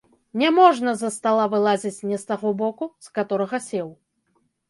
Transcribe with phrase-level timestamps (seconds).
[0.41, 3.87] Не можна з-за стала вылазіць не з таго боку, з каторага сеў.